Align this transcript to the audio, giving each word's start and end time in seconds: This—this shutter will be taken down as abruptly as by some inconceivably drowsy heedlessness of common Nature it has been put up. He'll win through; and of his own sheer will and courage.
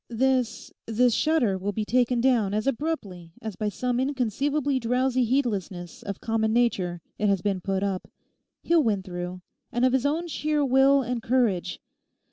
This—this 0.09 1.13
shutter 1.13 1.59
will 1.59 1.73
be 1.73 1.85
taken 1.85 2.21
down 2.21 2.55
as 2.55 2.65
abruptly 2.65 3.33
as 3.39 3.55
by 3.55 3.69
some 3.69 3.99
inconceivably 3.99 4.79
drowsy 4.79 5.23
heedlessness 5.25 6.01
of 6.01 6.19
common 6.19 6.51
Nature 6.51 7.01
it 7.19 7.29
has 7.29 7.43
been 7.43 7.61
put 7.61 7.83
up. 7.83 8.07
He'll 8.63 8.81
win 8.81 9.03
through; 9.03 9.41
and 9.71 9.85
of 9.85 9.93
his 9.93 10.07
own 10.07 10.25
sheer 10.27 10.65
will 10.65 11.03
and 11.03 11.21
courage. 11.21 11.79